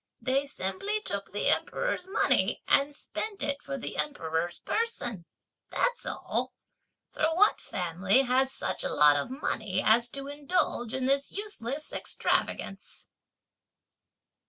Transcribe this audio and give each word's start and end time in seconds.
"Why 0.19 0.33
they 0.33 0.47
simply 0.47 0.99
took 1.03 1.31
the 1.31 1.47
Emperor's 1.49 2.07
money 2.07 2.63
and 2.67 2.95
spent 2.95 3.43
it 3.43 3.61
for 3.61 3.77
the 3.77 3.97
Emperor's 3.97 4.57
person, 4.57 5.25
that's 5.69 6.07
all! 6.07 6.55
for 7.11 7.35
what 7.35 7.61
family 7.61 8.23
has 8.23 8.51
such 8.51 8.83
a 8.83 8.89
lot 8.89 9.15
of 9.15 9.29
money 9.29 9.79
as 9.79 10.09
to 10.09 10.25
indulge 10.27 10.95
in 10.95 11.05
this 11.05 11.31
useless 11.31 11.93
extravagance?" 11.93 13.09